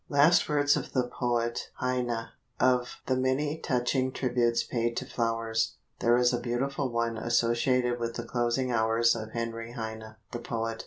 [0.09, 2.29] LAST WORDS OF THE POET HEINE.
[2.59, 8.15] Of the many touching tributes paid to flowers, there is a beautiful one associated with
[8.15, 10.79] the closing hours of Henry Heine, the poet.